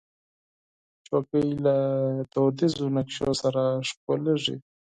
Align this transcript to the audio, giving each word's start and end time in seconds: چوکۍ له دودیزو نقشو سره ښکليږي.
چوکۍ 1.05 1.47
له 1.65 1.75
دودیزو 2.31 2.85
نقشو 2.95 3.31
سره 3.41 3.61
ښکليږي. 3.87 4.55